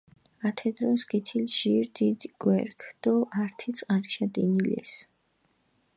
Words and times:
ათე 0.47 0.69
დროს 0.77 1.01
გითილჷ 1.11 1.49
ჟირი 1.57 1.85
დიდი 1.97 2.27
გვერქჷ 2.43 2.89
დო 3.03 3.13
ართი 3.43 3.71
წყარიშა 3.77 4.25
დინილესჷ. 4.33 4.99